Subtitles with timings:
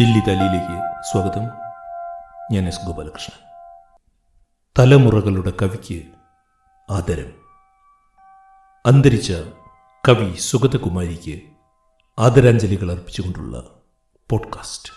[0.00, 1.42] ദില്ലി ദലിയിലേക്ക് സ്വാഗതം.
[2.52, 3.62] ഞാൻ എസ് ഗോപാലകൃഷ്ണൻ.
[4.78, 6.02] തലമുറകളുടെ കവിക്ക്
[6.90, 7.32] ആദരം.
[8.86, 9.32] അന്തരിച്ച
[10.08, 11.40] കവി സുഗതകുമാരിക്ക്
[12.18, 13.62] ആദരാഞ്ജലികൾ അർപ്പിച്ചുകൊണ്ടുള്ള
[14.30, 14.92] പോഡ്കാസ്റ്റ്.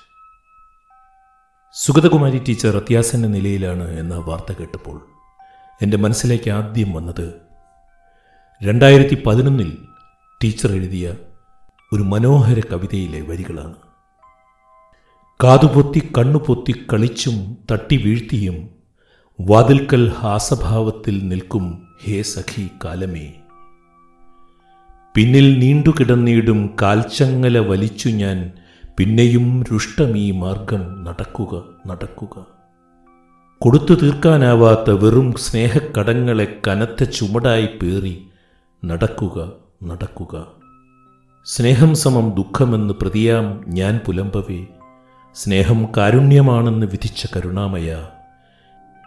[1.73, 5.07] സുഗതകുമാരി ടീച്ചർ അത്യാസന്ന നിലയിലാണ് എന്ന വാർത്ത കേട്ടപ്പോൾ
[5.81, 7.41] എന്റെ മനസ്സിലേക്ക് ആദ്യം വന്നത്
[8.63, 9.87] രണ്ടായിരത്തി പതിനൊന്നിൽ
[10.43, 11.13] ടീച്ചർ എഴുതിയ
[11.93, 13.86] ഒരു മനോഹര കവിതയിലെ വരികളാണ്.
[15.43, 18.69] കാതുപൊത്തി കണ്ണുപൊത്തി കളിച്ചും തട്ടി വീഴ്ത്തിയും
[19.41, 23.33] വാതിൽക്കൽ ഹാസഭാവത്തിൽ നിൽക്കും ഹേ സഖി കാലമേ.
[25.15, 28.51] പിന്നിൽ നീണ്ടുകിടന്നിടും കാൽച്ചങ്ങല വലിച്ചു ഞാൻ
[28.97, 32.45] പിന്നെയും രുഷ്ടമീ മാർഗം നടക്കുക നടക്കുക.
[33.59, 38.21] കൊടുത്തു തീർക്കാനാവാത്ത വെറും സ്നേഹക്കടങ്ങളെ കനത്ത ചുമടായി പേറി
[38.85, 39.51] നടക്കുക
[39.83, 40.47] നടക്കുക.
[41.45, 44.65] സ്നേഹം സമം ദുഃഖമെന്ന് പ്രതിയാം ഞാൻ പുലമ്പവേ.
[45.37, 48.07] സ്നേഹം കാരുണ്യമാണെന്ന് വിധിച്ച കരുണാമയ.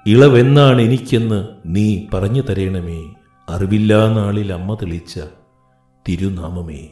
[0.07, 3.15] ഇളവെന്നാണ് എനിക്കെന്ന് നീ പറഞ്ഞു തരേണമേ.
[3.49, 5.21] അറിവില്ലാ നാളിൽ അമ്മ തെളിച്ച
[6.09, 6.89] തിരുനാമമേ.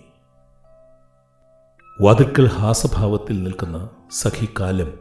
[2.01, 4.93] വാതിൽക്കൽ ഹാസഭാവത്തിൽ നിൽക്കുന്ന സഖിക്കാലം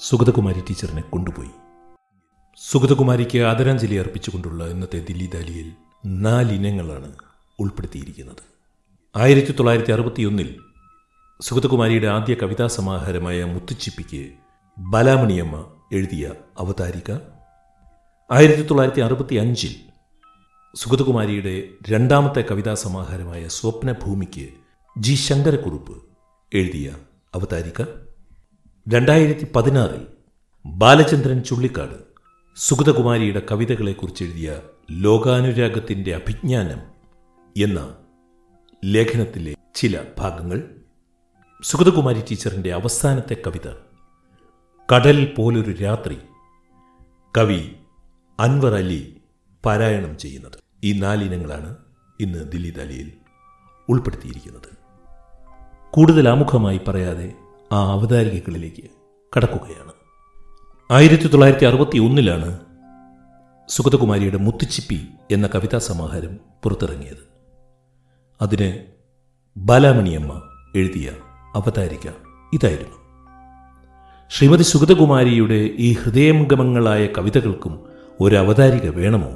[0.00, 1.50] സുഗതകുമാരി ടീച്ചറിനെ കൊണ്ടുപോയി.
[2.70, 5.72] സുഗതകുമാരിക്ക് ആദരാഞ്ജലി അർപ്പിച്ചുകൊണ്ടുള്ള ഇന്നത്തെ ദില്ലി ദാലിയിൽ
[6.06, 7.12] നാലിനങ്ങളാണ്
[7.58, 8.42] ഉൾപ്പെടുത്തിയിരിക്കുന്നത്.
[9.16, 10.60] ആയിരത്തി തൊള്ളായിരത്തി അറുപത്തിയൊന്നിൽ
[11.40, 14.32] സുഗതകുമാരിയുടെ ആദ്യ കവിതാ സമാഹാരമായ മുത്തുച്ചിപ്പിക്ക്
[14.78, 15.56] ബാലാമണിയമ്മ
[15.92, 17.10] എഴുതിയ അവതാരിക.
[18.30, 19.74] ആയിരത്തി തൊള്ളായിരത്തി അറുപത്തി അഞ്ചിൽ
[20.74, 24.48] സുഗതകുമാരിയുടെ രണ്ടാമത്തെ കവിതാ സമാഹാരമായ സ്വപ്നഭൂമിക്ക്
[24.98, 25.96] ജി ശങ്കരക്കുറുപ്പ്
[26.52, 26.94] എഴുതിയ
[27.34, 27.82] അവതാരിക.
[28.88, 30.06] രണ്ടായിരത്തി പതിനാറിൽ
[30.66, 31.98] ബാലചന്ദ്രൻ ചുള്ളിക്കാട്
[32.56, 34.50] സുഗതകുമാരിയുടെ കവിതകളെക്കുറിച്ച് എഴുതിയ
[34.90, 36.80] ലോകാനുരാഗത്തിന്റെ അഭിജ്ഞാനം
[37.56, 37.96] എന്ന
[38.84, 40.85] ലേഖനത്തിലെ ചില ഭാഗങ്ങൾ
[41.62, 43.72] സുഗതകുമാരി ടീച്ചറിന്റെ അവസാനത്തെ കവിത
[44.94, 46.18] കടൽ പോലൊരു രാത്രി
[47.38, 47.72] കവി
[48.40, 49.16] അൻവർ അലി
[49.64, 50.58] പാരായണം ചെയ്യുന്നത്.
[50.84, 51.76] ഈ നാലിനങ്ങളാണ്
[52.20, 53.12] ഇന്ന് ദില്ലി ദാലിയിൽ
[53.88, 54.78] ഉൾപ്പെടുത്തിയിരിക്കുന്നത്.
[55.90, 57.32] കൂടുതൽ ആമുഖമായി പറയാതെ
[57.72, 58.90] ആ അവതാരികകളിലേക്ക്
[59.36, 59.92] കടക്കുകയാണ്.
[60.90, 62.60] ആയിരത്തി തൊള്ളായിരത്തി അറുപത്തി ഒന്നിലാണ്
[63.68, 67.28] സുഗതകുമാരിയുടെ മുത്തുച്ചിപ്പി എന്ന കവിതാ സമാഹാരം പുറത്തിറങ്ങിയത്.
[68.42, 68.84] അതിന്
[69.56, 70.42] ബാലാമണിയമ്മ
[70.76, 71.12] എഴുതിയ
[71.56, 72.10] അവതാരിക.
[72.52, 72.96] ഇതായിരുന്നു.
[74.30, 77.80] ശ്രീമതി സുഗതകുമാരിയുടെ ഈ ഹൃദയംഗമങ്ങളായ കവിതകൾക്കും
[78.20, 79.32] ഒരു അവതാരിക വേണമോ?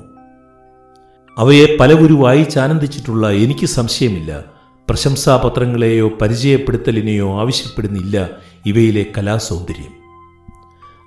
[1.38, 4.44] അവയെ പലവുരു വായിച്ചാനന്ദിച്ചിട്ടുള്ള എനിക്ക് സംശയമില്ല.
[4.88, 8.30] പ്രശംസാപത്രങ്ങളെയോ പരിചയപ്പെടുത്തലിനെയോ ആവശ്യപ്പെടുന്നില്ല
[8.66, 10.00] ഇവയിലെ കലാസൗന്ദര്യം.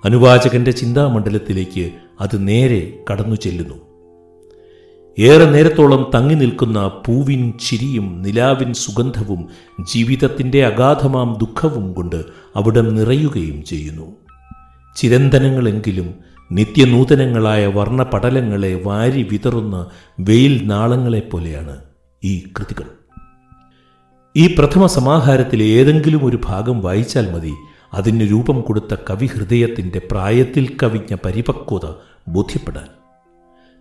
[0.04, 3.83] അനുവാചകന്റെ ചിന്താമണ്ഡലത്തിലേക്ക് അത് നേരെ കടന്നു ചെല്ലുന്നു
[5.18, 9.48] ഏറെ നേരത്തോളം തങ്ങി നിൽക്കുന്ന പൂവിൻ ചിരിയും നിലാവിൻ സുഗന്ധവും
[9.92, 12.24] ജീവിതത്തിന്റെ അഗാധമാം ദുഃഖവും കൊണ്ട്
[12.56, 14.16] അവിടം നിറയുകയും ചെയ്യുന്നു.
[14.96, 16.14] ചിരന്തനങ്ങളെങ്കിലും
[16.52, 19.86] നിത്യനൂതനങ്ങളായ വർണപടലങ്ങളെ വാരി വിതറുന്ന
[20.20, 21.76] വെയിൽ നാളങ്ങളെപ്പോലെയാണ്
[22.24, 22.84] ഈ കൃതികൾ.
[24.36, 27.52] ഈ പ്രഥമ സമാഹാരത്തിലെ ഏതെങ്കിലും ഒരു ഭാഗം വായിച്ചാൽ മതി.
[27.94, 31.92] അതിന് രൂപം കൊടുത്ത കവിഹൃദയത്തിന്റെ പ്രായത്തിൽ കവിഞ്ഞ പരിപക്വത
[32.28, 33.03] ബോധ്യപ്പെടാൻ.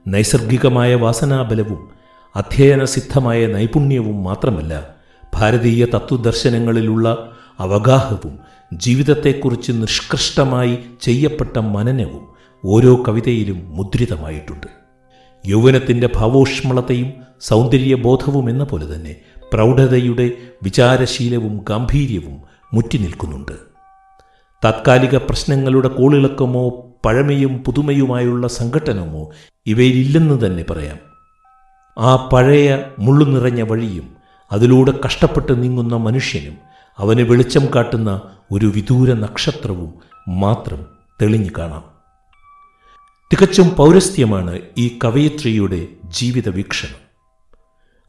[0.08, 1.90] നൈസർഗികമായ വാസനാബലവും
[2.36, 4.96] അധ്യയനസിദ്ധമായ നൈപുണ്യവും മാത്രമല്ല
[5.36, 8.40] ഭാരതീയ തത്വദർശനങ്ങളിലുള്ള അവഗാഹവും
[8.74, 12.24] ജീവിതത്തെക്കുറിച്ച് നിഷ്കൃഷ്ടമായി ചെയ്യപ്പെട്ട മനനവും
[12.66, 14.68] ഓരോ കവിതയിലും മുദ്രിതമായിട്ടുണ്ട്.
[15.46, 19.16] യൗവനത്തിന്റെ ഭാവോഷ്മളതയും സൗന്ദര്യബോധവും എന്ന പോലെ തന്നെ
[19.52, 20.32] പ്രൗഢതയുടെ
[20.64, 22.42] വിചാരശീലവും ഗാംഭീര്യവും
[22.74, 23.56] മുറ്റി നിൽക്കുന്നുണ്ട്
[24.64, 29.30] താത്കാലിക പ്രശ്നങ്ങളുടെ കോളിളക്കമോ പഴമയും പുതുമയുമായുള്ള സംഘട്ടനമോ
[29.66, 30.98] ഇവയിലില്ലെന്ന് തന്നെ പറയാം.
[31.98, 34.16] ആ പഴയ മുള്ളു നിറഞ്ഞ വഴിയും
[34.52, 36.58] അതിലൂടെ കഷ്ടപ്പെട്ട് നീങ്ങുന്ന മനുഷ്യനും
[36.98, 38.22] അവന് വെളിച്ചം കാട്ടുന്ന
[38.52, 39.94] ഒരു വിദൂര നക്ഷത്രവും
[40.28, 40.86] മാത്രം
[41.22, 41.84] തെളിഞ്ഞു കാണാം.
[43.34, 47.04] തികച്ചും പൗരസ്ത്യമാണ് ഈ കവയിത്രിയുടെ ജീവിത വീക്ഷണം.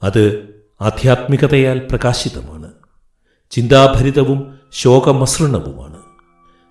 [0.03, 0.49] അത്
[0.81, 2.71] ആധ്യാത്മികതയാൽ പ്രകാശിതമാണ്.
[3.51, 5.97] ചിന്താഭരിതവും ശോകമസൃണവുമാണ്.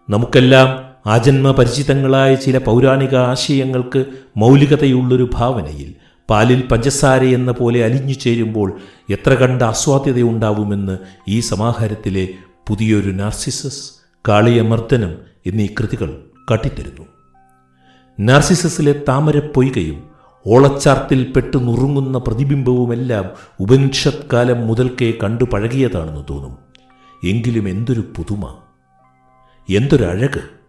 [0.09, 4.05] നമുക്കെല്ലാം ആജന്മപരിചിതങ്ങളായ ചില പൗരാണിക ആശയങ്ങൾക്ക്
[4.37, 5.95] മൗലികതയുള്ളൊരു ഭാവനയിൽ
[6.29, 8.79] പാലിൽ പഞ്ചസാര എന്ന പോലെ അലിഞ്ഞു ചേരുമ്പോൾ
[9.09, 10.97] എത്ര കണ്ട ആസ്വാദ്യതയുണ്ടാവുമെന്ന്
[11.29, 12.27] ഈ സമാഹാരത്തിലെ
[12.67, 13.91] പുതിയൊരു നാർസിസസ്
[14.27, 17.07] കാളിയമർദ്ദനം എന്നീ കൃതികൾ കാട്ടിത്തരുന്നു.
[18.19, 20.03] നാർസിസസിലെ താമരപ്പൊയ്കയും
[20.47, 23.29] ഓളച്ചാർത്തിൽ പെട്ടു നുറുങ്ങുന്ന പ്രതിബിംബവുമെല്ലാം
[23.59, 26.57] ഉപനിഷത് കാലം മുതൽക്കേ കണ്ടു പഴകിയതാണെന്ന് തോന്നും.
[27.29, 28.55] എങ്കിലും എന്തൊരു പുതുമ.
[29.69, 30.62] എന്തൊരഴക്.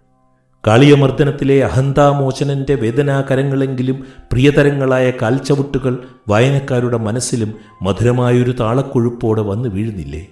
[0.66, 10.26] കാളിയമർദ്ദനത്തിലെ അഹന്താമോചനന്റെ വേദനാകരങ്ങളെങ്കിലും പ്രിയതരങ്ങളായ കാൽച്ചവിട്ടുകൾ വായനക്കാരുടെ മനസ്സിലും മധുരമായൊരു താളക്കൊഴുപ്പോടെ വന്നു വീഴുന്നില്ലേ?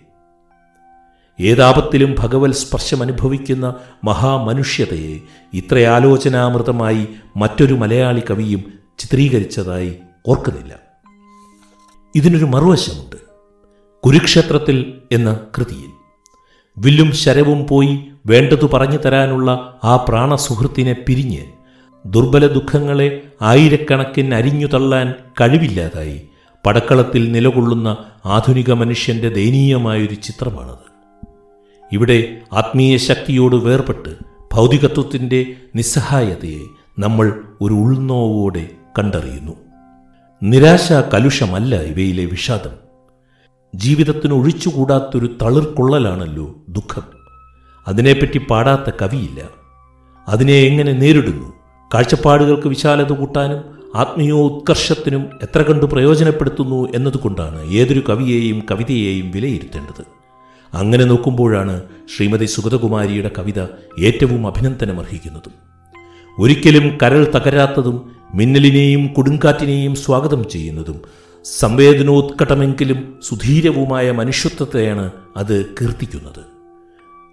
[1.41, 3.75] ഏതാപത്തിലും ഭഗവത് സ്പർശം അനുഭവിക്കുന്ന
[4.05, 5.19] മഹാമനുഷ്യതയെ
[5.55, 8.65] ഇത്ര ആലോചനാമൃതമായി മറ്റൊരു മലയാളി കവിയും
[8.99, 9.97] ചിത്രീകരിച്ചതായി
[10.27, 10.75] ഓർക്കുന്നില്ല.
[12.15, 13.17] ഇതിനൊരു മറുവശമുണ്ട്.
[14.07, 16.02] കുരുക്ഷേത്രത്തിൽ എന്ന കൃതിയിൽ
[16.79, 21.45] വില്ലും ശരവും പോയി വേണ്ടതു പറഞ്ഞു തരാനുള്ള ആ പ്രാണസുഹൃത്തിനെ പിരിഞ്ഞ്
[22.07, 26.23] ദുർബല ദുഃഖങ്ങളെ ആയിരക്കണക്കിന് അരിഞ്ഞു തള്ളാൻ കഴിവില്ലാതായി.
[26.67, 27.97] പടക്കളത്തിൽ നിലകൊള്ളുന്ന
[28.27, 30.93] ആധുനിക മനുഷ്യന്റെ ദയനീയമായൊരു ചിത്രമാണത്.
[31.93, 34.17] ഇവിടെ ആത്മീയ ശക്തിയോട് വേർപെട്ട്
[34.53, 35.47] ഭൗതികത്വത്തിന്റെ
[35.77, 36.61] നിസ്സഹായതയെ
[36.99, 39.53] നമ്മൾ ഒരു ഉൾനോവോടെ കണ്ടറിയുന്നു.
[40.43, 42.82] നിരാശ കലുഷമല്ല ഇവയിലെ വിഷാദം.
[43.75, 47.03] ജീവിതത്തിന് ഒഴിച്ചുകൂടാത്തൊരു തളിർക്കൊള്ളലാണല്ലോ ദുഃഖം.
[47.89, 49.41] അതിനെപ്പറ്റി പാടാത്ത കവിയില്ല.
[50.29, 51.53] അതിനെ എങ്ങനെ നേരിടുന്നു?
[51.95, 53.65] കാഴ്ചപ്പാടുകൾക്ക് വിശാലത കൂട്ടാനും
[53.95, 60.05] ആത്മീയോത്കർഷത്തിനും എത്ര കണ്ട് പ്രയോജനപ്പെടുത്തുന്നു എന്നതുകൊണ്ടാണ് ഏതൊരു കവിയെയും കവിതയെയും വിലയിരുത്തേണ്ടത്.
[60.77, 61.83] അങ്ങനെ നോക്കുമ്പോഴാണ്
[62.17, 63.61] ശ്രീമതി സുഗതകുമാരിയുടെ കവിത
[63.99, 65.53] ഏറ്റവും അഭിനന്ദനം അഭിനന്ദനമർഹിക്കുന്നതും.
[66.39, 71.03] ഒരിക്കലും കരൾ തകരാത്തതും മിന്നലിനെയും കൊടുങ്കാറ്റിനെയും സ്വാഗതം ചെയ്യുന്നതും
[71.45, 76.45] സംവേദനോത്കടമെങ്കിലും സുധീരവുമായ മനുഷ്യത്വത്തെയാണ് അത് കീർത്തിക്കുന്നത്.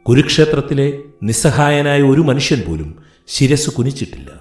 [0.03, 2.95] കുരുക്ഷേത്രത്തിലെ നിസ്സഹായനായ ഒരു മനുഷ്യൻ പോലും
[3.27, 4.31] ശിരസ് കുനിച്ചിട്ടില്ല.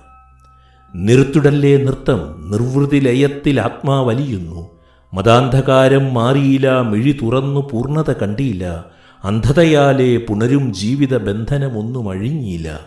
[0.94, 4.70] നിർത്തുടല്ലേ നൃത്തം നിർവൃതി ലയത്തിൽ ആത്മാവലിയുന്നു
[5.14, 8.84] മതാന്ധകാരം മാറിയില്ല മിഴി തുറന്നു പൂർണത കണ്ടിയില്ല.
[9.24, 12.80] അന്ധതയാലെ പുണരും ജീവിത ബന്ധനമൊന്നും അഴിഞ്ഞില്ല.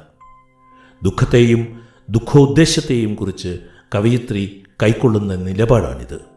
[1.04, 3.60] ദുഃഖത്തെയും ദുഃഖോദ്ദേശത്തെയും കുറിച്ച്
[3.96, 6.31] കവയിത്രി കൈക്കൊള്ളുന്ന നിലപാടാണിത്.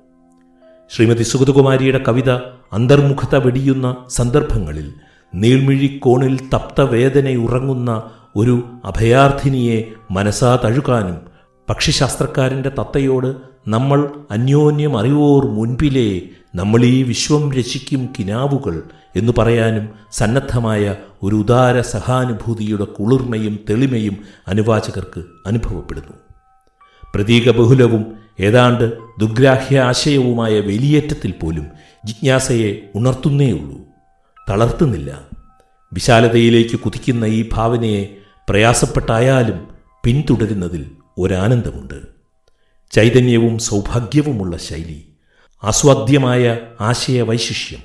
[0.95, 2.31] ശ്രീമതി സുഗതകുമാരിയുടെ കവിത
[2.73, 4.93] അന്തർമുഖത വെടിയുന്ന സന്ദർഭങ്ങളിൽ
[5.35, 8.03] നീൾമിഴിക്കോണിൽ തപ്തവേദനയുറങ്ങുന്ന
[8.37, 9.79] ഒരു അഭയാർത്ഥിനിയെ
[10.11, 11.17] മനസ്സാ തഴുകാനും
[11.69, 13.37] പക്ഷിശാസ്ത്രക്കാരന്റെ തത്തയോട്
[13.69, 16.23] നമ്മൾ അന്യോന്യം അറിവോർ മുൻപിലേ
[16.55, 18.83] നമ്മൾ ഈ വിശ്വം രചിക്കും കിനാവുകൾ
[19.17, 24.17] എന്ന് പറയാനും സന്നദ്ധമായ ഒരു ഉദാര സഹാനുഭൂതിയുടെ കുളിർമയും തെളിമയും
[24.49, 26.15] അനുവാചകർക്ക് അനുഭവപ്പെടുന്നു.
[27.15, 31.67] പ്രതീകബഹുലവും ഏതാണ്ട് ദുഗ്രാഹ്യ ആശയവുമായ വേലിയേറ്റത്തിൽ പോലും
[32.05, 33.81] ജിജ്ഞാസയെ ഉണർത്തുന്നേയുള്ളൂ.
[34.51, 35.21] തളർത്തുന്നില്ല.
[35.93, 38.17] വിശാലതയിലേക്ക് കുതിക്കുന്ന ഈ ഭാവനയെ
[38.49, 39.69] പ്രയാസപ്പെട്ടായാലും
[40.05, 42.15] പിന്തുടരുന്നതിൽ ഒരാനന്ദമുണ്ട്.
[42.91, 45.09] ചൈതന്യവും സൗഭാഗ്യവുമുള്ള ശൈലി
[45.65, 47.81] ആസ്വാദ്യമായ ആശയവൈശിഷ്യം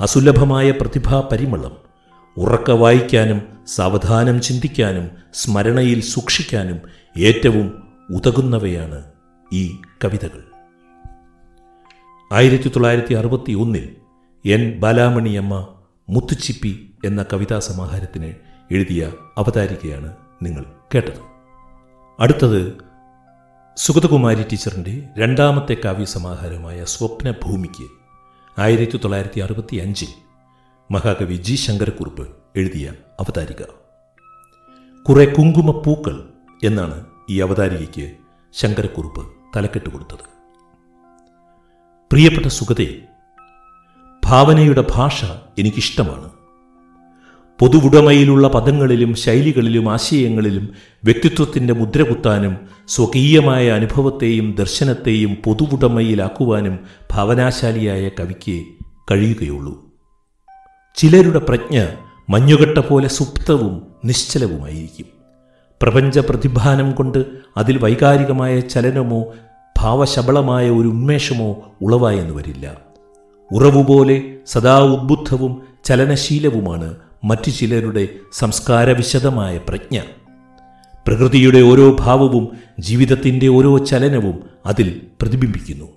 [0.00, 1.76] അസുലഭമായ പ്രതിഭാ പരിമളം
[2.36, 6.80] ഉറക്ക വായിക്കാനും സാവധാനം ചിന്തിക്കാനും സ്മരണയിൽ സൂക്ഷിക്കാനും
[7.18, 9.13] ഏറ്റവും ഉതകുന്നവയാണ്
[9.52, 10.44] ഈ കവിതകൾ.
[12.32, 13.96] ആയിരത്തി തൊള്ളായിരത്തി അറുപത്തി ഒന്നിൽ
[14.44, 15.74] എൻ ബാലാമണിയമ്മ
[16.08, 18.34] മുത്തുച്ചിപ്പി എന്ന കവിതാ സമാഹാരത്തിന്
[18.70, 20.64] എഴുതിയ അവതാരികയാണ് നിങ്ങൾ
[20.94, 21.20] കേട്ടത്.
[22.20, 22.76] അടുത്തത്
[23.76, 27.88] സുഗതകുമാരി ടീച്ചറിന്റെ രണ്ടാമത്തെ കാവ്യ സമാഹാരമായ സ്വപ്നഭൂമിക്ക്
[28.60, 30.08] ആയിരത്തി തൊള്ളായിരത്തി അറുപത്തി അഞ്ചിൽ
[30.90, 33.62] മഹാകവി ജി ശങ്കരക്കുറുപ്പ് എഴുതിയ അവതാരിക.
[35.08, 36.28] കുറെ കുങ്കുമപ്പൂക്കൾ
[36.64, 38.23] എന്നാണ് ഈ അവതാരികയ്ക്ക്
[38.54, 40.34] ശങ്കരക്കുറുപ്പ് തലക്കെട്ട് കൊടുത്തത്.
[42.12, 43.00] പ്രിയപ്പെട്ട സുഗതേ
[44.24, 45.24] ഭാവനയുടെ ഭാഷ
[45.58, 46.30] എനിക്കിഷ്ടമാണ്.
[47.58, 50.68] പൊതുവുടമയിലുള്ള പദങ്ങളിലും ശൈലികളിലും ആശയങ്ങളിലും
[51.04, 52.56] വ്യക്തിത്വത്തിന്റെ മുദ്ര കുത്താനും
[52.88, 56.78] സ്വകീയമായ അനുഭവത്തെയും ദർശനത്തെയും പൊതുവുടമയിലാക്കുവാനും
[57.12, 58.64] ഭാവനാശാലിയായ കവിക്ക്
[59.10, 59.90] കഴിയുകയുള്ളൂ.
[60.94, 61.86] ചിലരുടെ പ്രജ്ഞ
[62.30, 65.23] മഞ്ഞുകട്ട പോലെ സുപ്തവും നിശ്ചലവുമായിരിക്കും.
[65.84, 67.24] പ്രപഞ്ച പ്രതിഭാനം കൊണ്ട്
[67.56, 69.24] അതിൽ വൈകാരികമായ ചലനമോ
[69.78, 72.76] ഭാവശബളമായ ഒരു ഉന്മേഷമോ ഉളവായെന്ന് വരില്ല.
[73.52, 80.00] ഉറവുപോലെ സദാ ഉദ്ബുദ്ധവും ചലനശീലവുമാണ് മറ്റു ചിലരുടെ സംസ്കാരവിശദമായ പ്രജ്ഞ.
[81.06, 82.48] പ്രകൃതിയുടെ ഓരോ ഭാവവും
[82.80, 85.88] ജീവിതത്തിന്റെ ഓരോ ചലനവും അതിൽ പ്രതിബിംബിക്കുന്നു.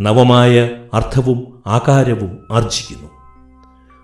[0.00, 3.10] നവമായ അർത്ഥവും ആകാരവും ആർജിക്കുന്നു.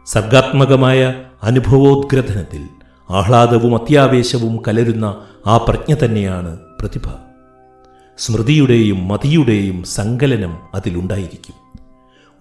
[0.07, 2.80] സർഗാത്മകമായ അനുഭവോദ്ഗ്രഥനത്തിൽ
[3.11, 7.03] ആഹ്ലാദവും അത്യാവേശവും കലരുന്ന ആ പ്രജ്ഞ തന്നെയാണ് പ്രതിഭ.
[8.19, 11.55] സ്മൃതിയുടെയും മതിയുടെയും സങ്കലനം അതിലുണ്ടായിരിക്കും.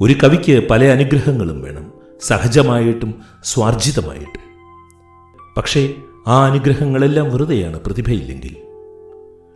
[0.02, 4.42] ഒരു കവിക്ക് പല അനുഗ്രഹങ്ങളും വേണം സഹജമായിട്ടും സ്വാർജിതമായിട്ടും.
[5.58, 5.94] പക്ഷേ
[6.28, 8.56] ആ അനുഗ്രഹങ്ങളെല്ലാം വെറുതെയാണ് പ്രതിഭയില്ലെങ്കിൽ.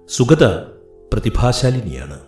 [0.09, 0.45] സുഗത
[1.13, 2.19] പ്രതിഭാശാലിനിയാണ്.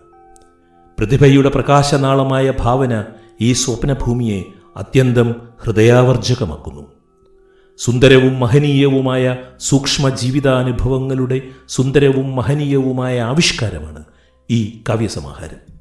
[0.99, 3.03] പ്രതിഭയുടെ പ്രകാശനാളമായ ഭാവന
[3.41, 4.43] ഈ സ്വപ്നഭൂമിയെ
[4.77, 6.94] അത്യന്തം ഹൃദയാവർജകമാക്കുന്നു.
[7.77, 14.03] സുന്ദരവും മഹനീയവുമായ സൂക്ഷ്മ ജീവിതാനുഭവങ്ങളുടെ സുന്ദരവും മഹനീയവുമായ ആവിഷ്കാരമാണ്
[14.51, 15.75] ഈ കാവ്യസമാഹാരം.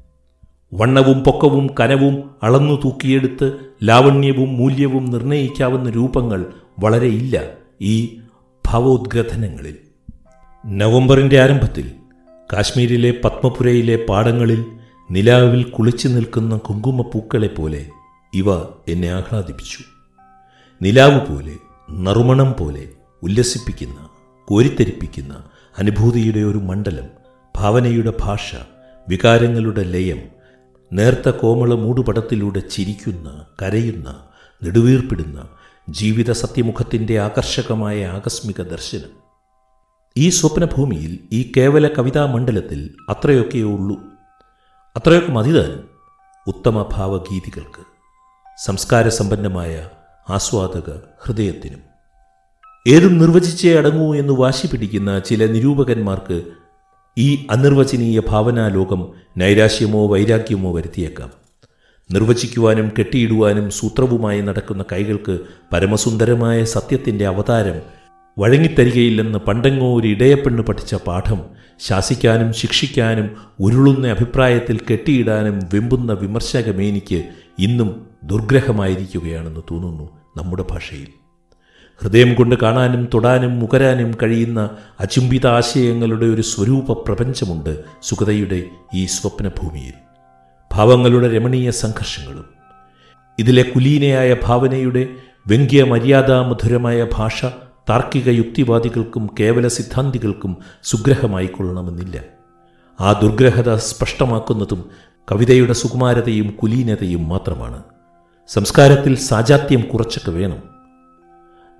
[0.73, 6.45] വണ്ണവും പൊക്കവും കനവും അളന്നു തൂക്കിയെടുത്ത് ലാവണ്യവും മൂല്യവും നിർണയിക്കാവുന്ന രൂപങ്ങൾ
[6.79, 7.43] വളരെ ഇല്ല
[7.81, 8.19] ഈ
[8.67, 9.77] ഭാവോദ്ഗ്രഥനങ്ങളിൽ.
[10.65, 11.91] നവംബറിന്റെ ആരംഭത്തിൽ
[12.53, 14.65] കാശ്മീരിലെ പത്മപുരയിലെ പാടങ്ങളിൽ
[15.11, 17.85] നിലാവിൽ കുളിച്ചു നിൽക്കുന്ന കുങ്കുമപ്പൂക്കളെ പോലെ
[18.33, 18.55] ഇവ
[18.87, 19.77] എന്നെ ആഹ്ലാദിപ്പിച്ചു.
[20.81, 22.89] നിലാവ് പോലെ നറുമണം പോലെ
[23.23, 24.09] ഉല്ലസിപ്പിക്കുന്ന
[24.47, 25.43] കോരിത്തെരിപ്പിക്കുന്ന
[25.79, 27.07] അനുഭൂതിയുടെ ഒരു മണ്ഡലം
[27.57, 28.55] ഭാവനയുടെ ഭാഷ
[29.09, 30.21] വികാരങ്ങളുടെ ലയം
[30.93, 34.27] നേർത്ത കോമള മൂടുപടത്തിലൂടെ ചിരിക്കുന്ന കരയുന്ന
[34.63, 35.47] നെടുവീർപ്പിടുന്ന
[35.89, 39.09] ജീവിത സത്യമുഖത്തിന്റെ ആകർഷകമായ ആകസ്മിക ദർശനം.
[40.17, 43.97] ഈ സ്വപ്നഭൂമിയിൽ ഈ കേവല കവിതാ മണ്ഡലത്തിൽ അത്രയൊക്കെയേ ഉള്ളൂ.
[44.97, 45.89] അത്രയൊക്കെ മതിതാനും
[46.47, 47.83] ഉത്തമ ഭാവഗീതികൾക്ക്
[48.65, 49.89] സംസ്കാരസമ്പന്നമായ
[50.29, 50.89] ആസ്വാദക
[51.23, 51.79] ഹൃദയത്തിനും.
[52.87, 56.43] ഏതും നിർവചിച്ചേ അടങ്ങൂ എന്ന് വാശി പിടിക്കുന്ന ചില നിരൂപകന്മാർക്ക്
[57.17, 61.31] ഈ അനിർവചനീയ ഭാവനാലോകം നൈരാശ്യമോ വൈരാഗ്യമോ വരുത്തിയേക്കാം.
[62.11, 65.39] നിർവചിക്കുവാനും കെട്ടിയിടുവാനും സൂത്രവുമായി നടക്കുന്ന കൈകൾക്ക്
[65.73, 67.81] പരമസുന്ദരമായ സത്യത്തിന്റെ അവതാരം
[68.39, 71.39] വഴങ്ങിത്തരികയില്ലെന്ന് പണ്ടെങ്ങോ ഒരു ഇടയപ്പെണ്ണ് പഠിച്ച പാഠം
[71.79, 77.23] ശാസിക്കാനും ശിക്ഷിക്കാനും ഉരുളുന്ന അഭിപ്രായത്തിൽ കെട്ടിയിടാനും വെമ്പുന്ന വിമർശകമേനിക്ക്
[77.59, 81.07] ഇന്നും ദുർഗ്രഹമായിരിക്കുകയാണെന്ന് തോന്നുന്നു നമ്മുടെ ഭാഷയിൽ.
[82.01, 84.69] ഹൃദയം കൊണ്ട് കാണാനും തൊടാനും മുകരാനും കഴിയുന്ന
[84.99, 89.93] അചുംബിത ആശയങ്ങളുടെ ഒരു സ്വരൂപ പ്രപഞ്ചമുണ്ട് സുഗതയുടെ ഈ സ്വപ്നഭൂമിയിൽ.
[90.73, 92.45] ഭാവങ്ങളുടെ രമണീയ സംഘർഷങ്ങളും
[93.39, 95.07] ഇതിലെ കുലീനയായ ഭാവനയുടെ
[95.47, 97.45] വ്യംഗ്യ മര്യാദാമധുരമായ ഭാഷ
[97.89, 102.23] താർക്കിക യുക്തിവാദികൾക്കും കേവല സിദ്ധാന്തികൾക്കും സുഗ്രഹമായിക്കൊള്ളണമെന്നില്ല.
[103.01, 104.89] ആ ദുർഗ്രഹത സ്പഷ്ടമാക്കുന്നതും
[105.31, 107.83] കവിതയുടെ സുകുമാരതയും കുലീനതയും മാത്രമാണ്.
[108.47, 110.57] സംസ്കാരത്തിൽ സാജാത്യം കുറച്ചൊക്കെ വേണം.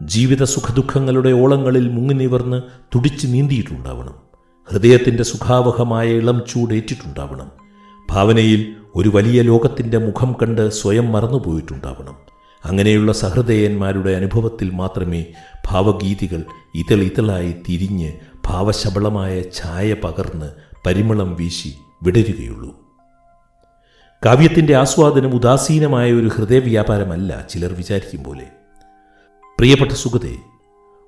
[0.02, 2.62] ജീവിത സുഖദുഃഖങ്ങളുടെ ഓളങ്ങളിൽ മുങ്ങി നിവർന്ന്
[2.96, 4.14] തുടിച്ച് നീന്തിയിട്ടുണ്ടാവണം.
[4.70, 7.52] ഹൃദയത്തിന്റെ സുഖാവഹമായ ഇളം ചൂടേറ്റിട്ടുണ്ടാവണം.
[8.10, 12.16] ഭാവനയിൽ ഒരു വലിയ ലോകത്തിന്റെ മുഖം കണ്ട് സ്വയം മറന്നുപോയിട്ടുണ്ടാവണം.
[12.66, 15.26] അങ്ങനെയുള്ള സഹൃദയന്മാരുടെ അനുഭവത്തിൽ മാത്രമേ
[15.72, 16.44] ഭാവഗീതികൾ
[16.76, 18.14] ഇതളിതളായി തിരിഞ്ഞ്
[18.46, 20.52] ഭാവശബളമായ ഛായ പകർന്ന്
[20.86, 21.74] പരിമളം വീശി
[22.04, 22.85] വിടരുകയുള്ളൂ.
[24.26, 28.48] കാവ്യത്തിന്റെ ആസ്വാദനം ഉദാസീനമായ ഒരു ഹൃദയവ്യാപാരമല്ല ചിലർ വിചാരിക്കും പോലെ.
[29.60, 30.36] പ്രിയപ്പെട്ട സുഗതേ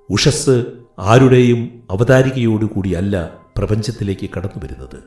[0.10, 0.66] ഉഷസ്
[1.00, 5.04] ആരുടെയും അവതാരികയോടുകൂടിയല്ല പ്രപഞ്ചത്തിലേക്ക് കടന്നു വരുന്നത്.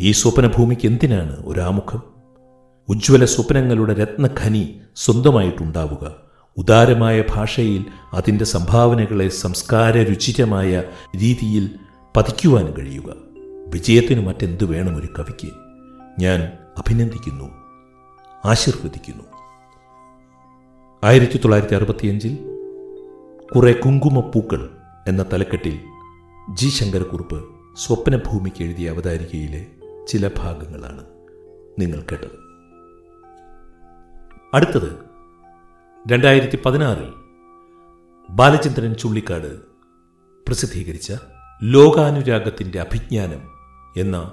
[0.00, 2.02] ഈ സ്വപ്നഭൂമിക്ക് എന്തിനാണ് ഒരാമുഖം?
[2.88, 6.14] ഉജ്ജ്വല സ്വപ്നങ്ങളുടെ രത്നഖനി സ്വന്തമായിട്ടുണ്ടാവുക.
[6.56, 10.82] ഉദാരമായ ഭാഷയിൽ അതിന്റെ സംഭാവനകളെ സംസ്കാര രുചിരമായ
[11.16, 11.70] രീതിയിൽ
[12.16, 13.14] പതിക്കുവാനും കഴിയുക.
[13.68, 15.48] വിജയത്തിന് മറ്റെന്തു വേണം ഒരു കവിക്ക്?
[16.20, 17.44] ഞാൻ അഭിനന്ദിക്കുന്നു
[18.44, 19.24] ആശീർവദിക്കുന്നു.
[21.04, 22.38] ആയിരത്തി തൊള്ളായിരത്തി അറുപത്തിയഞ്ചിൽ
[23.54, 24.70] കുറെ കുങ്കുമപ്പൂക്കൾ
[25.08, 25.80] എന്ന തലക്കെട്ടിൽ
[26.54, 27.44] ജി ശങ്കരക്കുറുപ്പ്
[27.76, 29.66] സ്വപ്നഭൂമിക്ക് എഴുതിയ അവതാരികയിലെ
[30.08, 31.06] ചില ഭാഗങ്ങളാണ്
[31.78, 32.38] നിങ്ങൾ കേട്ടത്.
[34.54, 34.90] അടുത്തത്
[36.12, 37.12] രണ്ടായിരത്തി പതിനാറിൽ
[38.30, 39.60] ബാലചന്ദ്രൻ ചുള്ളിക്കാട്
[40.48, 41.12] പ്രസിദ്ധീകരിച്ച
[41.62, 43.42] ലോകാനുരാഗത്തിന്റെ അഭിജ്ഞാനം
[43.96, 44.32] എന്ന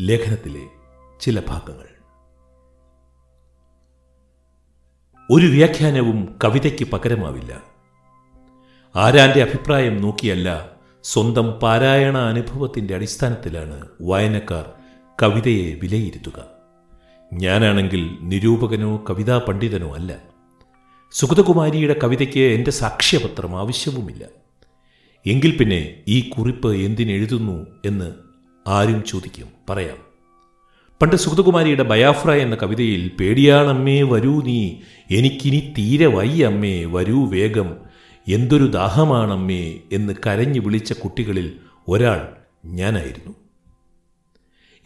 [0.00, 0.75] ലേഖനത്തിലെ
[1.20, 1.86] ചില ഭാഗങ്ങൾ.
[5.30, 7.62] ഒരു വ്യാഖ്യാനവും കവിതയ്ക്ക് പകരമാവില്ല.
[8.96, 10.70] ആരാന്റെ അഭിപ്രായം നോക്കിയല്ല
[11.02, 14.72] സ്വന്തം പാരായണ അനുഭവത്തിന്റെ അടിസ്ഥാനത്തിലാണ് വായനക്കാർ
[15.22, 16.44] കവിതയെ വിലയിരുത്തുക.
[17.32, 20.16] ഞാനാണെങ്കിൽ നിരൂപകനോ കവിതാ പണ്ഡിതനോ അല്ല.
[21.12, 24.24] സുഗതകുമാരിയുടെ കവിതയ്ക്ക് എന്റെ സാക്ഷ്യപത്രം ആവശ്യവുമില്ല.
[25.26, 28.14] എങ്കിൽ പിന്നെ ഈ കുറിപ്പ് എന്തിനെഴുതുന്നു എന്ന്
[28.66, 30.05] ആരും ചോദിക്കും പറയാം.
[31.02, 34.74] പണ്ട് സുഗതകുമാരിയുടെ ബയാഫ്ര എന്ന കവിതയിൽ പേടിയാണമ്മേ വരൂ നീ
[35.10, 37.76] എനിക്കിനി തീരെ വയ്യ അമ്മേ വരൂ വേഗം.
[38.28, 41.56] എന്തൊരു ദാഹമാണമ്മേ എന്ന് കരഞ്ഞു വിളിച്ച കുട്ടികളിൽ
[41.88, 42.28] ഒരാൾ
[42.66, 43.34] ഞാനായിരുന്നു.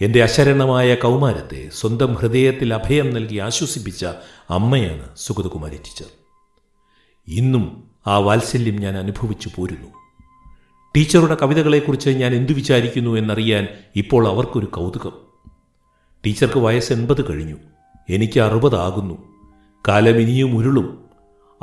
[0.01, 4.07] എന്റെ അശരണമായ കൗമാരത്തെ സ്വന്തം ഹൃദയത്തിൽ അഭയം നൽകി ആശ്വസിപ്പിച്ച
[4.51, 6.07] അമ്മയാണ് സുഗതകുമാരി ടീച്ചർ.
[7.29, 9.89] ഇന്നും ആ വാത്സല്യം ഞാൻ അനുഭവിച്ചു പോരുന്നു.
[10.97, 15.30] ടീച്ചറുടെ കവിതകളെക്കുറിച്ച് ഞാൻ എന്തു വിചാരിക്കുന്നു എന്നറിയാൻ ഇപ്പോൾ അവർക്കൊരു കൗതുകം.
[16.27, 17.57] ടീച്ചർക്ക് വയസ്സ് എൺപത് കഴിഞ്ഞു.
[18.11, 19.19] എനിക്ക് അറുപതാകുന്നു.
[19.89, 21.05] കാലം ഇനിയും ഉരുളും.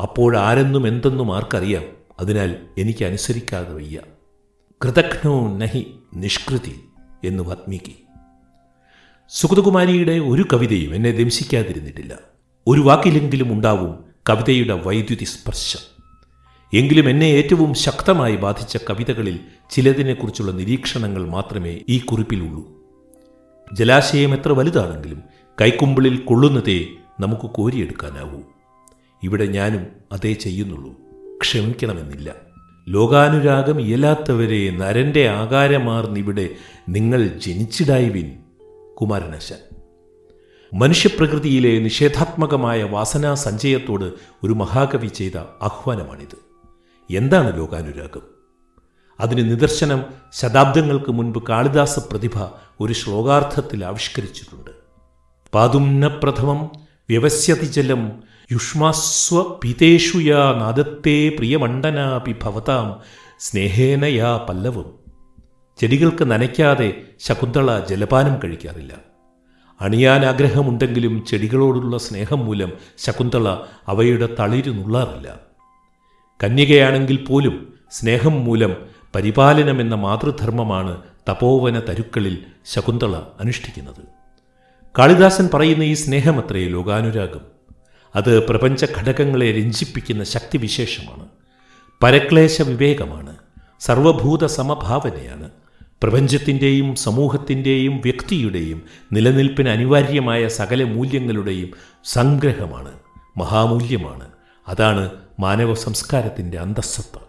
[0.01, 1.83] അപ്പോഴാരെന്നും എന്തെന്നും ആർക്കറിയാം.
[2.19, 3.99] അതിനാൽ എനിക്ക് അനുസരിക്കാതെ വയ്യ.
[4.85, 6.79] കൃതഘ്നോ നഹി നിഷ്കൃതി
[7.23, 8.03] എന്ന് വാത്മീകി.
[9.29, 12.15] സുഗതകുമാരിയുടെ ഒരു കവിതയും എന്നെ ദംശിക്കാതിരുന്നിട്ടില്ല.
[12.67, 15.97] ഒരു വാക്കിലെങ്കിലും ഉണ്ടാവും കവിതയുടെ വൈദ്യുതി സ്പർശം
[16.73, 22.76] എങ്കിലും എന്നെ ഏറ്റവും ശക്തമായി ബാധിച്ച കവിതകളിൽ ചിലതിനെക്കുറിച്ചുള്ള നിരീക്ഷണങ്ങൾ മാത്രമേ ഈ കുറിപ്പിലുള്ളൂ.
[23.73, 25.23] ജലാശയം എത്ര വലുതാണെങ്കിലും
[25.61, 26.87] കൈക്കുമ്പിളിൽ കൊള്ളുന്നതേ
[27.19, 28.41] നമുക്ക് കോരിയെടുക്കാനാവൂ.
[29.23, 30.95] ഇവിടെ ഞാനും അതേ ചെയ്യുന്നുള്ളൂ.
[31.41, 32.35] ക്ഷമിക്കണമെന്നില്ല.
[32.89, 36.49] ലോകാനുരാഗം ഇയലാത്തവരെ നരന്റെ ആകാരമാർന്നിവിടെ
[36.89, 38.37] നിങ്ങൾ ജനിച്ചിടായിവിൻ
[39.01, 39.59] കുമാരനാശാൻ.
[40.79, 46.37] മനുഷ്യപ്രകൃതിയിലെ നിഷേധാത്മകമായ വാസനാ സഞ്ചയത്തോട് ഒരു മഹാകവി ചെയ്ത ആഹ്വാനമാണിത്.
[47.17, 48.36] എന്താണ് ലോകാനുരാഗം?
[49.19, 52.45] അതിന് നിദർശനം ശതാബ്ദങ്ങൾക്ക് മുൻപ് കാളിദാസ പ്രതിഭ
[52.79, 54.71] ഒരു ശ്ലോകാർത്ഥത്തിൽ ആവിഷ്കരിച്ചിട്ടുണ്ട്.
[55.53, 56.71] പാതുംന പ്രഥമം
[57.09, 62.95] വ്യവസ്യതി ജലം യുഷ്മാസ്വ പിതേഷുയാ നാദത്തെ പ്രിയമണ്ഡനാപി ഭവതാം
[63.39, 65.07] സ്നേഹേനയാ പല്ലവും.
[65.77, 68.93] ചെടികൾക്ക് നനയ്ക്കാതെ ശകുന്തള ജലപാനം കഴിക്കാറില്ല.
[69.81, 73.55] അണിയാൻ ആഗ്രഹമുണ്ടെങ്കിലും ചെടികളോടുള്ള സ്നേഹം മൂലം ശകുന്തള
[73.87, 75.39] അവയുടെ തളിരു നുള്ളാറില്ല.
[76.43, 84.03] കന്യകയാണെങ്കിൽ പോലും സ്നേഹം മൂലം പരിപാലനമെന്ന മാതൃധർമ്മമാണ് തപോവന തരുക്കളിൽ ശകുന്തള അനുഷ്ഠിക്കുന്നത്.
[84.99, 87.41] കാളിദാസൻ പറയുന്ന ഈ സ്നേഹമത്രേ ലോകാനുരാഗം.
[88.15, 91.25] അത് പ്രപഞ്ച ഘടകങ്ങളെ രഞ്ജിപ്പിക്കുന്ന ശക്തിവിശേഷമാണ്.
[92.03, 93.35] പരക്ലേശ വിവേകമാണ്.
[93.79, 95.49] സർവഭൂത സമഭാവനയാണ്.
[96.03, 98.83] പ്രപഞ്ചത്തിന്റെയും സമൂഹത്തിന്റെയും വ്യക്തിയുടെയും
[99.13, 101.71] നിലനിൽപ്പിന് അനിവാര്യമായ സകല മൂല്യങ്ങളുടെയും
[102.05, 102.91] സംഗ്രഹമാണ്
[103.37, 104.27] മഹാമൂല്യമാണ്.
[104.67, 105.09] അതാണ്
[105.39, 107.26] മാനവ സംസ്കാരത്തിന്റെ അന്തസ്സത്ത.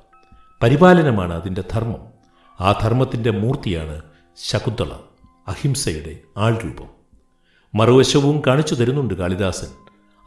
[0.62, 2.19] പരിപാലനമാണ് അതിന്റെ ധർമ്മം.
[2.61, 4.03] ആ ധർമ്മത്തിന്റെ മൂർത്തിയാണ്
[4.37, 4.88] ശകുന്തള
[5.49, 6.87] അഹിംസയുടെ ആൾരൂപം.
[7.75, 9.67] മറുവശവും കാണിച്ചു തരുന്നുണ്ട് കാളിദാസൻ.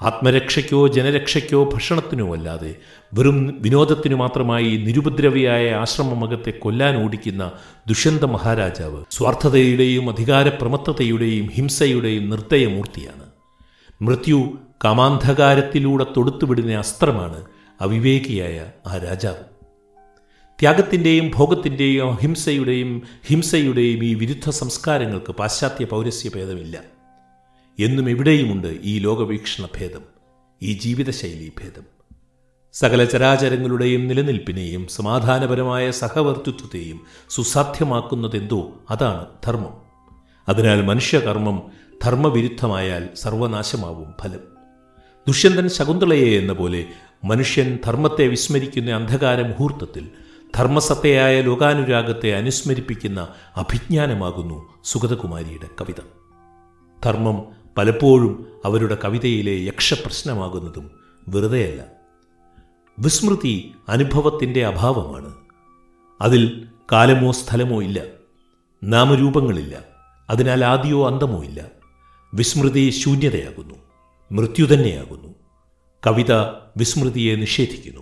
[0.02, 2.76] ആത്മരക്ഷയ്ക്കോ ജനരക്ഷയ്ക്കോ ഭക്ഷണത്തിനോ അല്ലാതെ
[3.14, 7.52] വെറും വിനോദത്തിനു മാത്രമായി നിരുപദ്രവിയായ ആശ്രമമകത്തെ കൊല്ലാൻ ഓടിക്കുന്ന
[7.88, 13.26] ദുഷ്യന്ത മഹാരാജാവ് സ്വാർത്ഥതയുടെയും അധികാരപ്രമത്തതയുടെയും ഹിംസയുടെയും നിർദ്ദയമൂർത്തിയാണ്.
[14.02, 17.46] മൃത്യു കാമാന്ധകാരത്തിലൂടെ തൊടുത്തുവിടുന്ന അസ്ത്രമാണ്
[17.82, 19.61] അവിവേകിയായ ആ രാജാവ്.
[20.62, 26.80] ത്യാഗത്തിന്റെയും ഭോഗത്തിന്റെയും ഹിംസയുടെയും ഹിംസയുടെയും ഈ വിരുദ്ധ സംസ്കാരങ്ങൾക്ക് പാശ്ചാത്യ പൗരസ്യ ഭേദമില്ല.
[27.80, 30.02] എന്നും എവിടെയുമുണ്ട് ഈ ലോകവീക്ഷണ ഭേദം
[30.62, 31.84] ഈ ജീവിതശൈലി ഭേദം?
[32.74, 39.74] സകല ചരാചരങ്ങളുടെയും നിലനിൽപ്പിനെയും സമാധാനപരമായ സഹവർത്തിത്വത്തെയും സുസാധ്യമാക്കുന്നതെന്തോ അതാണ് ധർമ്മം.
[40.50, 41.62] അതിനാൽ മനുഷ്യകർമ്മം
[42.04, 44.40] ധർമ്മവിരുദ്ധമായാൽ സർവനാശമാവും ഫലം.
[45.28, 46.86] ദുഷ്യന്തൻ ശകുന്തളയെ എന്ന പോലെ
[47.26, 50.10] മനുഷ്യൻ ധർമ്മത്തെ വിസ്മരിക്കുന്ന അന്ധകാര മുഹൂർത്തത്തിൽ
[50.56, 56.02] ധർമ്മസത്തയായ ലോകാനുരാഗത്തെ അനുസ്മരിപ്പിക്കുന്ന അഭിജ്ഞാനമാകുന്നു സുഗതകുമാരിയുടെ കവിത.
[57.06, 57.46] ധർമ്മം
[57.78, 60.92] പലപ്പോഴും അവരുടെ കവിതയിലെ യക്ഷപ്രശ്നമാകുന്നതും
[61.28, 61.84] വെറുതെയല്ല.
[63.00, 65.36] വിസ്മൃതി അനുഭവത്തിന്റെ അഭാവമാണ്.
[66.22, 68.02] അതിൽ കാലമോ സ്ഥലമോ ഇല്ല.
[68.84, 69.80] നാമരൂപങ്ങളില്ല.
[70.30, 71.66] അതിനാൽ ആദ്യമോ അന്തമോ ഇല്ല.
[72.34, 73.76] വിസ്മൃതി ശൂന്യതയാകുന്നു.
[74.32, 75.36] മൃത്യു തന്നെയാകുന്നു.
[76.08, 76.34] കവിത
[76.78, 78.02] വിസ്മൃതിയെ നിഷേധിക്കുന്നു.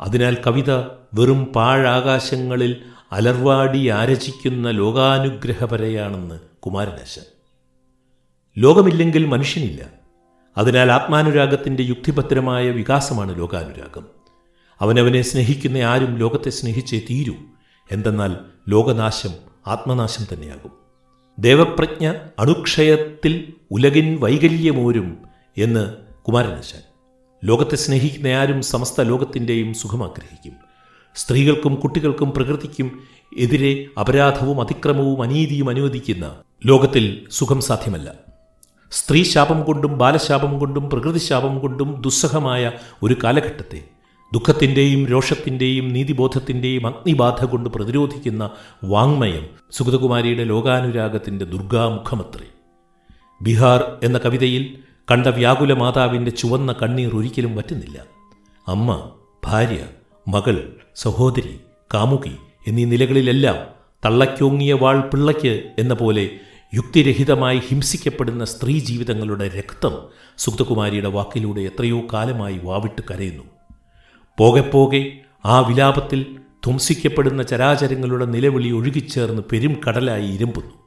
[0.00, 0.70] അതിനാൽ കവിത
[1.14, 2.76] വെറും പാഴാകാശങ്ങളിൽ
[3.12, 7.22] അലർവാടി ആരചിക്കുന്ന ലോകാനുഗ്രഹപരയാണെന്ന് കുമാരനാശൻ.
[8.58, 9.86] ലോകമില്ലെങ്കിൽ മനുഷ്യനില്ല.
[10.56, 14.06] അതിനാൽ ആത്മാനുരാഗത്തിന്റെ യുക്തിഭദ്രമായ വികാസമാണ് ലോകാനുരാഗം.
[14.80, 17.34] അവനവനെ സ്നേഹിക്കുന്ന ആരും ലോകത്തെ സ്നേഹിച്ചേ തീരൂ.
[17.92, 18.36] എന്തെന്നാൽ
[18.68, 19.30] ലോകനാശം
[19.66, 20.72] ആത്മനാശം തന്നെയാകും.
[21.38, 25.18] ദേവപ്രജ്ഞ അണുക്ഷയത്തിൽ ഉലകിൻ വൈകല്യമോരും
[25.58, 26.82] എന്ന് കുമാരനാശാൻ.
[27.46, 30.54] ലോകത്തെ സ്നേഹിക്കുന്ന ആരും സമസ്ത ലോകത്തിന്റെയും സുഖം ആഗ്രഹിക്കും
[31.16, 32.88] സ്ത്രീകൾക്കും കുട്ടികൾക്കും പ്രകൃതിക്കും
[33.38, 36.26] എതിരെ അപരാധവും അതിക്രമവും അനീതിയും അനുവദിക്കുന്ന
[36.66, 38.08] ലോകത്തിൽ സുഖം സാധ്യമല്ല.
[38.92, 43.80] സ്ത്രീ ശാപം കൊണ്ടും ബാലശാപം കൊണ്ടും പ്രകൃതിശാപം കൊണ്ടും ദുസ്സഹമായ ഒരു കാലഘട്ടത്തെ
[44.32, 48.50] ദുഃഖത്തിന്റെയും രോഷത്തിന്റെയും നീതിബോധത്തിന്റെയും അഗ്നിബാധ കൊണ്ട് പ്രതിരോധിക്കുന്ന
[48.84, 52.48] വാങ്മയം സുഗതകുമാരിയുടെ ലോകാനുരാഗത്തിന്റെ ദുർഗാമുഖമത്രേ.
[53.42, 54.64] ബീഹാർ എന്ന കവിതയിൽ
[55.10, 58.04] കണ്ട വ്യാകുല മാതാവിന്റെ ചുവന്ന കണ്ണീർ ഒരിക്കലും പറ്റുന്നില്ല
[58.68, 59.10] അമ്മ
[59.46, 59.86] ഭാര്യ
[60.28, 61.60] മകൾ സഹോദരി
[61.94, 62.32] കാമുകി
[62.68, 63.56] എന്നീ നിലകളിലെല്ലാം
[64.04, 66.30] തള്ളയ്ക്കോങ്ങിയ വാൾ പിള്ളയ്ക്ക് എന്ന പോലെ
[66.74, 69.98] യുക്തിരഹിതമായി ഹിംസിക്കപ്പെടുന്ന സ്ത്രീ ജീവിതങ്ങളുടെ രക്തം
[70.38, 73.42] സുഗതകുമാരിയുടെ വാക്കിലൂടെ എത്രയോ കാലമായി വാവിട്ട് കരയുന്നു.
[74.38, 76.26] പോകെ പോകെ ആ വിലാപത്തിൽ
[76.66, 80.85] ധ്വംസിക്കപ്പെടുന്ന ചരാചരങ്ങളുടെ നിലവിളി ഒഴുകിച്ചേർന്ന് പെരും കടലായി ഇരമ്പുന്നു.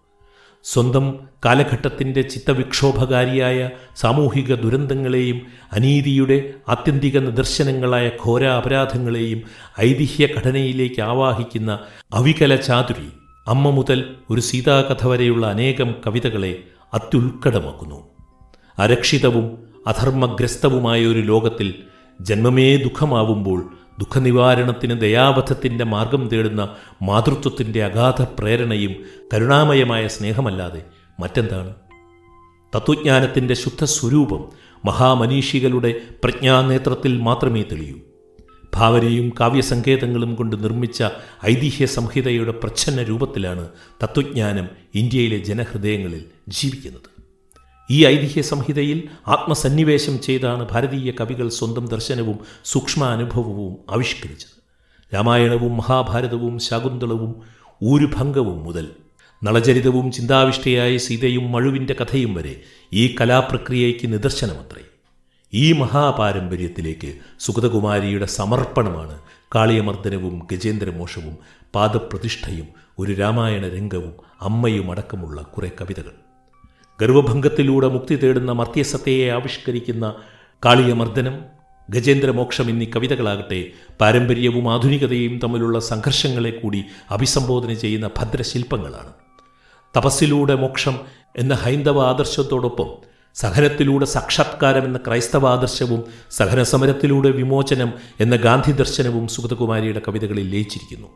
[0.64, 5.38] സ്വന്തം കാലഘട്ടത്തിന്റെ ചിത്തവിക്ഷോഭകാരിയായ സാമൂഹിക ദുരന്തങ്ങളെയും
[5.74, 9.42] അനീതിയുടെ ആത്യന്തിക നിദർശനങ്ങളായ ഘോര അപരാധങ്ങളെയും
[9.80, 11.80] ഐതിഹ്യ ഘടനയിലേക്ക് ആവാഹിക്കുന്ന
[12.14, 13.10] അവികല ചാതുരി
[13.48, 18.00] അമ്മ മുതൽ ഒരു സീതാകഥ വരെയുള്ള അനേകം കവിതകളെ അത്യുൽക്കടമാക്കുന്നു.
[18.78, 21.74] അരക്ഷിതവും അധർമ്മഗ്രസ്തവുമായ ഒരു ലോകത്തിൽ
[22.22, 23.60] ജന്മമേ ദുഃഖമാവുമ്പോൾ
[24.00, 28.96] ദുഃഖനിവാരണത്തിന് ദയാവധത്തിന്റെ മാർഗം തേടുന്ന മാതൃത്വത്തിന്റെ അഗാധ പ്രേരണയും
[29.34, 30.82] കരുണാമയമായ സ്നേഹമല്ലാതെ
[31.20, 31.74] മറ്റെന്താണ്?
[32.76, 34.50] തത്വജ്ഞാനത്തിന്റെ ശുദ്ധസ്വരൂപം
[34.86, 37.96] മഹാമനീഷികളുടെ പ്രജ്ഞാനേത്രത്തിൽ മാത്രമേ തെളിയൂ.
[38.76, 41.04] ഭാവനയും കാവ്യസങ്കേതങ്ങളും കൊണ്ട് നിർമ്മിച്ച
[41.46, 43.70] ഐതിഹ്യ സംഹിതയുടെ പ്രച്ഛന്ന രൂപത്തിലാണ്
[44.04, 47.19] തത്വജ്ഞാനം ഇന്ത്യയിലെ ജനഹൃദയങ്ങളിൽ ജീവിക്കുന്നത്.
[47.92, 54.60] ഈ ഐതിഹ്യ സംഹിതയിൽ ആത്മസന്നിവേശം ചെയ്താണ് ഭാരതീയ കവികൾ സ്വന്തം ദർശനവും സൂക്ഷ്മാനുഭവവും ആവിഷ്കരിച്ചത്.
[55.16, 57.42] രാമായണവും മഹാഭാരതവും ശാകുന്തളവും
[57.84, 58.90] ഊരുഭംഗവും മുതൽ
[59.44, 62.62] നളചരിതവും ചിന്താവിഷ്ടയായ സീതയും മഴുവിന്റെ കഥയും വരെ
[62.94, 64.84] ഈ കലാപ്രക്രിയയ്ക്ക് നിദർശനമത്രേ.
[65.54, 69.20] ഈ മഹാപാരമ്പര്യത്തിലേക്ക് സുഗതകുമാരിയുടെ സമർപ്പണമാണ്
[69.56, 71.38] കാളിയമർദ്ദനവും ഗജേന്ദ്രമോഷവും
[71.76, 72.68] പാദപ്രതിഷ്ഠയും
[73.00, 76.29] ഒരു രാമായണ രംഗവും അമ്മയും അടക്കമുള്ള കുറേ കവിതകൾ.
[77.02, 80.16] ഗർവഭംഗത്തിലൂടെ മുക്തി തേടുന്ന മർത്യസത്തയെ ആവിഷ്കരിക്കുന്ന
[80.66, 81.40] കാളിയമർദ്ദനം
[81.90, 83.68] ഗജേന്ദ്രമോക്ഷം എന്നീ കവിതകളാകട്ടെ
[84.02, 89.14] പാരമ്പര്യവും ആധുനികതയും തമ്മിലുള്ള സംഘർഷങ്ങളെ കൂടി അഭിസംബോധന ചെയ്യുന്ന ഭദ്രശില്പങ്ങളാണ്.
[89.98, 91.00] തപസ്സിലൂടെ മോക്ഷം
[91.38, 92.90] എന്ന ഹൈന്ദവ ആദർശത്തോടൊപ്പം
[93.36, 101.08] സഹനത്തിലൂടെ സാക്ഷാത്കാരം എന്ന ക്രൈസ്തവ ആദർശവും സഹന സമരത്തിലൂടെ വിമോചനം എന്ന ഗാന്ധി ദർശനവും സുഗതകുമാരിയുടെ കവിതകളിൽ ലയിച്ചിരിക്കുന്നു.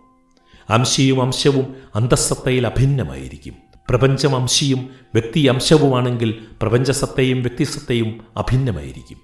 [0.69, 3.72] അംശിയും അംശവും അന്തസ്സത്തയിൽ അഭിന്നമായിരിക്കും.
[3.89, 9.17] പ്രപഞ്ചം അംശിയും വ്യക്തി അംശവുമാണെങ്കിൽ പ്രപഞ്ചസത്തയും വ്യക്തിസത്തയും അഭിന്നമായിരിക്കും.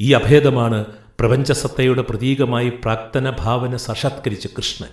[0.00, 0.84] ഈ അഭേദമാണ്
[1.20, 4.88] പ്രപഞ്ചസത്തയുടെ പ്രതീകമായി പ്രാക്തന ഭാവന സാക്ഷാത്കരിച്ച കൃഷ്ണൻ.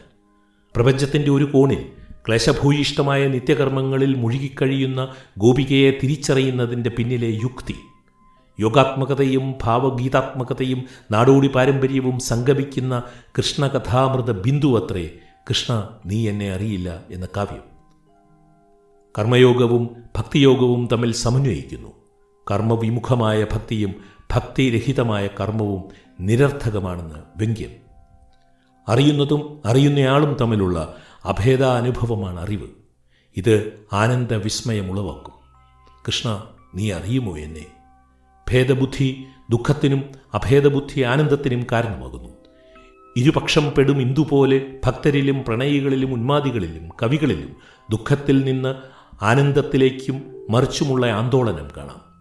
[0.75, 1.85] പ്രപഞ്ചത്തിന്റെ ഒരു കോണിൽ
[2.27, 7.75] ക്ലേശഭൂയിഷ്ടമായ നിത്യകർമ്മങ്ങളിൽ മുഴുകിക്കഴിയുന്ന ഗോപികയെ തിരിച്ചറിയുന്നതിന്റെ പിന്നിലെ യുക്തി
[8.59, 13.03] യോഗാത്മകതയും ഭാവഗീതാത്മകതയും നാടോടി പാരമ്പര്യവും സംഗമിക്കുന്ന
[13.37, 15.09] കൃഷ്ണകഥാമൃത ബിന്ദു അത്രേ
[15.49, 17.72] കൃഷ്ണ നീ എന്നെ അറിയില്ല എന്ന കാവ്യം.
[19.17, 21.87] കർമ്മയോഗവും ഭക്തിയോഗവും തമ്മിൽ സമന്വയിക്കുന്നു.
[22.51, 23.95] കർമ്മവിമുഖമായ ഭക്തിയും
[24.33, 25.83] ഭക്തിരഹിതമായ കർമ്മവും
[26.19, 27.69] നിരർത്ഥകമാണെന്ന് വ്യംഗ്യം.
[28.87, 32.67] അറിയുന്നതും അറിയുന്നയാളും തമ്മിലുള്ള അഭേദാനുഭവമാണ് അറിവ്.
[33.37, 35.33] ഇത് ആനന്ദ വിസ്മയമുളവാക്കും
[36.07, 36.43] കൃഷ്ണ
[36.75, 37.65] നീ അറിയുമോ എന്നെ?
[38.51, 42.29] ഭേദബുദ്ധി ദുഃഖത്തിനും അഭേദബുദ്ധി ആനന്ദത്തിനും കാരണമാകുന്നു.
[43.15, 47.55] ഇരുപക്ഷം പെടും ഇന്ദുപോലെ ഭക്തരിലും പ്രണയികളിലും ഉന്മാദികളിലും കവികളിലും
[47.89, 52.13] ദുഃഖത്തിൽ നിന്ന് ആനന്ദത്തിലേക്കും മറിച്ചുമുള്ള ആന്തോളനം കാണാം.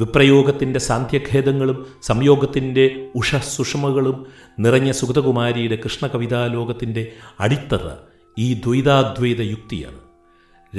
[0.00, 4.26] വിപ്രയോഗത്തിന്റെ സാന്ധ്യഖേദങ്ങളും സംയോഗത്തിന്റെ ഉഷസുഷമകളും
[4.58, 7.90] നിറഞ്ഞ സുഗതകുമാരിയുടെ കൃഷ്ണകവിതാലോകത്തിന്റെ അടിത്തറ
[8.38, 9.98] ഈ ദ്വൈതാദ്വൈത യുക്തിയാണ്.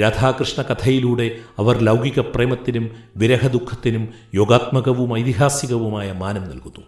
[0.01, 6.85] രാധാകൃഷ്ണ കഥയിലൂടെ അവർ ലൗകിക പ്രേമത്തിനും വിരഹദുഃഖത്തിനും യോഗാത്മകവും ഐതിഹാസികവുമായ മാനം നൽകുന്നു.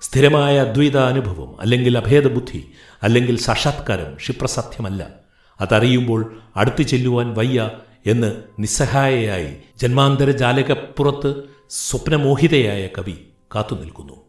[0.00, 2.68] സ്ഥിരമായ അദ്വൈതാനുഭവം അല്ലെങ്കിൽ അഭേദബുദ്ധി
[3.02, 5.23] അല്ലെങ്കിൽ സാക്ഷാത്കാരം ക്ഷിപ്രസത്യമല്ല
[5.60, 7.70] അതറിയുമ്പോൾ അടുത്തു ചെല്ലുവാൻ വയ്യ
[8.06, 11.34] എന്ന് നിസ്സഹായയായി ജന്മാന്തര ജാലകപ്പുറത്ത്
[11.70, 13.14] സ്വപ്നമോഹിതയായ കവി
[13.54, 14.24] കാത്തുനിൽക്കുന്നു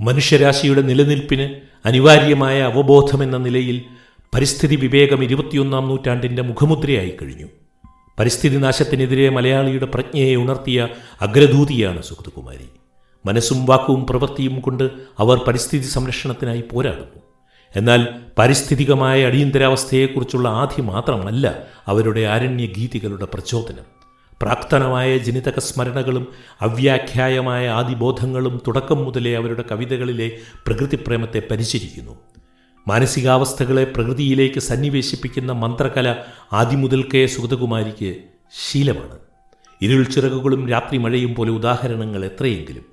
[0.00, 3.82] മനുഷ്യരാശിയുടെ നിലനിൽപ്പിന് അനിവാര്യമായ അവബോധമെന്ന നിലയിൽ
[4.34, 7.46] പരിസ്ഥിതി വിവേകം ഇരുപത്തിയൊന്നാം നൂറ്റാണ്ടിന്റെ മുഖമുദ്രയായി കഴിഞ്ഞു.
[8.18, 10.88] പരിസ്ഥിതി നാശത്തിനെതിരെ മലയാളിയുടെ പ്രജ്ഞയെ ഉണർത്തിയ
[11.20, 12.68] അഗ്രദൂതിയാണ് സുഗതകുമാരി.
[13.26, 17.29] മനസ്സും വാക്കും പ്രവൃത്തിയും കൊണ്ട് അവർ പരിസ്ഥിതി സംരക്ഷണത്തിനായി പോരാടുന്നു.
[17.76, 18.06] എന്നാൽ
[18.38, 24.00] പാരിസ്ഥിതികമായ അടിയന്തരാവസ്ഥയെക്കുറിച്ചുള്ള ആധി മാത്രമല്ല അവരുടെ ആരണ്യഗീതികളുടെ പ്രചോദനം.
[24.42, 26.26] പ്രാക്തനമായ ജനിതക സ്മരണകളും
[26.60, 32.18] അവ്യാഖ്യായമായ ആദിബോധങ്ങളും തുടക്കം മുതലേ അവരുടെ കവിതകളിലെ പ്രകൃതിപ്രേമത്തെ പരിചരിക്കുന്നു.
[32.88, 36.14] മാനസികാവസ്ഥകളെ പ്രകൃതിയിലേക്ക് സന്നിവേശിപ്പിക്കുന്ന മന്ത്രകല
[36.52, 38.14] ആദിമുതൽക്കേ സുഗതകുമാരിക്ക്
[38.70, 39.18] ശീലമാണ്.
[39.82, 42.84] ഇരുൾ ചിറകുകളും രാത്രി മഴയും പോലെ ഉദാഹരണങ്ങൾ എത്രയെങ്കിലും.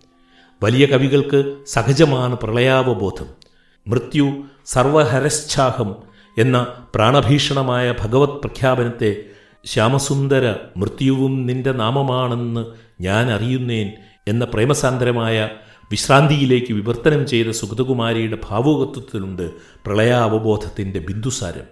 [0.64, 3.47] വലിയ കവികൾക്ക് സഹജമാണ് പ്രളയാവബോധം.
[3.88, 5.96] മൃത്യു സർവഹരശ്ചാഹം
[6.38, 9.24] എന്ന പ്രാണഭീഷണമായ ഭഗവത് പ്രഖ്യാപനത്തെ
[9.66, 12.66] ശ്യാമസുന്ദര മൃത്യുവും നിന്റെ നാമമാണെന്ന്
[13.02, 13.92] ഞാൻ അറിയുന്നേൻ
[14.28, 15.50] എന്ന പ്രേമസാന്ദ്രമായ
[15.92, 19.52] വിശ്രാന്തിയിലേക്ക് വിവർത്തനം ചെയ്ത സുഗതകുമാരിയുടെ ഭാവുകത്വത്തിലുണ്ട്
[19.86, 21.68] പ്രളയാവബോധത്തിന്റെ ബിന്ദുസാരം.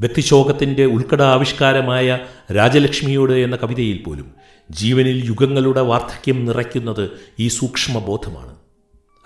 [0.00, 2.18] വ്യക്തിശോകത്തിന്റെ ഉൾക്കട ആവിഷ്കാരമായ
[2.56, 4.34] രാജലക്ഷ്മിയോട് എന്ന കവിതയിൽ പോലും
[4.70, 8.69] ജീവനിൽ യുഗങ്ങളുടെ വാർദ്ധക്യം നിറയ്ക്കുന്നത് ഈ സൂക്ഷ്മബോധമാണ്.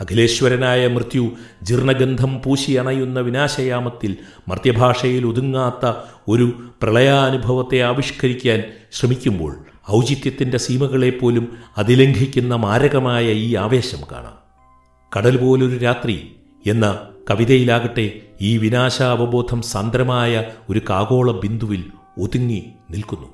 [0.01, 1.31] അഖിലേശ്വരനായ മൃത്യു
[1.63, 4.17] ജീർണഗന്ധം പൂശി അണയുന്ന വിനാശയാമത്തിൽ
[4.49, 5.93] മർത്യഭാഷയിൽ ഒതുങ്ങാത്ത
[6.29, 6.53] ഒരു
[6.83, 9.57] പ്രളയാനുഭവത്തെ ആവിഷ്കരിക്കാൻ ശ്രമിക്കുമ്പോൾ
[9.91, 14.37] ഔചിത്യത്തിന്റെ സീമകളെപ്പോലും അതിലംഘിക്കുന്ന മാരകമായ ഈ ആവേശം കാണാം.
[15.17, 16.99] കടൽ പോലൊരു രാത്രി എന്ന
[17.31, 21.85] കവിതയിലാകട്ടെ ഈ വിനാശാവബോധം സാന്ദ്രമായ ഒരു കാഗോള ബിന്ദുവിൽ
[22.21, 23.29] ഒതുങ്ങി നിൽക്കുന്നു.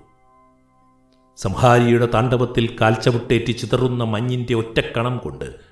[1.37, 5.69] സംഹാരിയുടെ താണ്ഡവത്തിൽ കാൽച്ചവിട്ടേറ്റ് ചിതറുന്ന മഞ്ഞിന്റെ ഒറ്റക്കണം കൊണ്ട്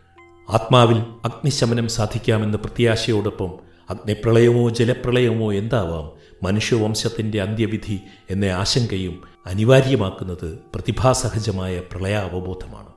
[0.48, 3.50] ആത്മാവിൽ അഗ്നിശമനം സാധിക്കാമെന്ന പ്രത്യാശയോടൊപ്പം
[3.90, 6.36] അഗ്നിപ്രളയമോ ജലപ്രളയമോ എന്താവാം?
[6.42, 12.88] മനുഷ്യവംശത്തിന്റെ അന്ത്യവിധി എന്ന ആശങ്കയും അനിവാര്യമാക്കുന്നത് പ്രതിഭാസഹജമായ പ്രളയാവബോധമാണ്.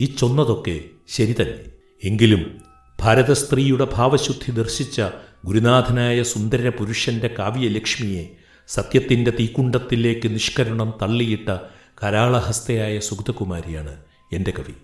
[0.00, 1.72] ഈ ചൊന്നതൊക്കെ ശരി തന്നെ.
[2.04, 2.60] എങ്കിലും
[3.00, 5.02] ഭാരത സ്ത്രീയുടെ ഭാവശുദ്ധി ദർശിച്ച
[5.44, 8.28] ഗുരുനാഥനായ സുന്ദര പുരുഷന്റെ കാവ്യലക്ഷ്മിയെ
[8.68, 11.58] സത്യത്തിന്റെ തീക്കുണ്ടത്തിലേക്ക് നിഷ്കരണം തള്ളിയിട്ട
[12.04, 13.96] കരാളഹസ്തയായ സുഗതകുമാരിയാണ്
[14.32, 14.74] എന്റെ കവി.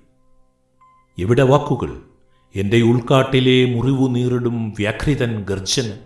[1.22, 2.13] എവിടെ വാക്കുകൾ?
[2.56, 5.98] എന്റെ ഉൾക്കാട്ടിലെ മുറിവു നീറിടും വ്യാഘ്രിതൻ ഗർജന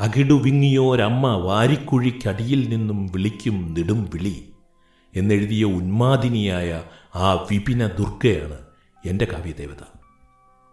[0.00, 4.48] അകിടു വിങ്ങിയോരമ്മ വാരിക്കുഴിക്കടിയിൽ നിന്നും വിളിക്കും നെടും വിളി.
[5.16, 6.82] എന്നെഴുതിയ ഉന്മാദിനിയായ
[7.14, 8.58] ആ വിപിന ദുർഗയാണ്
[9.06, 9.82] എന്റെ കാവ്യദേവത.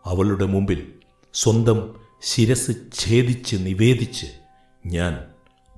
[0.06, 0.94] അവളുടെ മുമ്പിൽ
[1.34, 4.26] സ്വന്തം ശിരസ് ഛേദിച്ച് നിവേദിച്ച്
[4.86, 5.14] ഞാൻ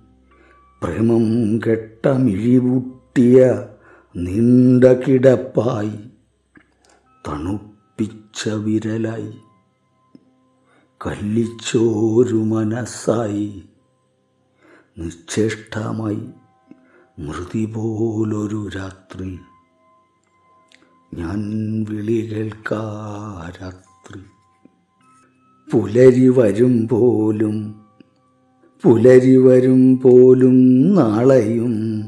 [0.82, 3.66] പ്രേമം കെട്ട മിഴിവുട്ടിയ
[4.16, 5.98] നീണ്ട കിടപ്പായി
[7.28, 9.32] തണുപ്പിച്ച വിരലായി.
[11.06, 13.64] കല്ലിച്ചോരു മനസ്സായി.
[14.98, 16.28] നിശ്ചേഷ്ടമായി
[17.18, 19.38] മൃതി പോലൊരു രാത്രി.
[21.14, 21.40] ഞാൻ
[21.88, 24.20] വിളി കേൾക്കാരാത്രി.
[25.72, 27.74] പുലരി വരും പോലും
[28.83, 30.57] പുലരി വരും പോലും
[30.94, 32.05] നാളെയും.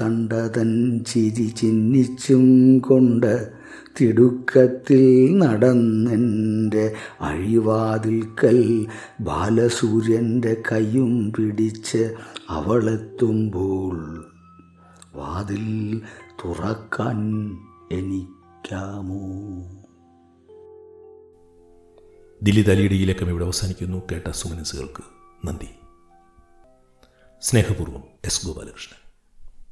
[0.00, 3.52] തണ്ടതൻ ചിരി ചിഹ്നിച്ചും കൊണ്ട്
[4.00, 8.86] തിടുക്കത്തിൽ നടന്നെന്റെ അഴിവാതിൽക്കൽ
[9.20, 12.14] ബാലസൂര്യന്റെ കൈയും പിടിച്ച്
[12.50, 14.24] അവളെത്തുമ്പോൾ
[15.14, 16.00] വാതിൽ
[16.44, 17.18] തുറക്കാൻ
[17.92, 19.18] എനിക്കാമോ?
[22.42, 24.02] ദില്ലി തലിയുടെ ഈ ലക്കം ഇവിടെ അവസാനിക്കുന്നു.
[24.12, 25.02] കേട്ട സുമനസുകൾക്ക്
[25.46, 25.68] നന്ദി.
[27.40, 29.05] സ്നേഹപൂർവം എസ് ഗോപാലകൃഷ്ണൻ.